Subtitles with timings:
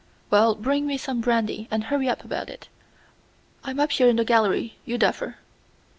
[0.31, 2.67] "Well, bring me some brandy, and hurry up about it.
[3.63, 5.37] I'm up here in the gallery, you duffer."